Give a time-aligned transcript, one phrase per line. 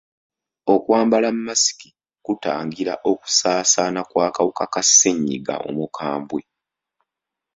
[0.73, 1.89] Okwambala masiki
[2.25, 6.41] kutangira okusaasaana kw'akawuka ka ssennyiga omukambwe?